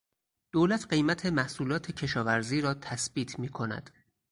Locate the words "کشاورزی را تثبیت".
1.91-3.39